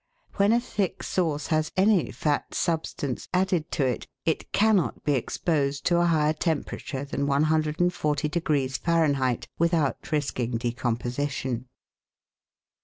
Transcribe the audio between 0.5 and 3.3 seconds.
a thick sauce has any fat substance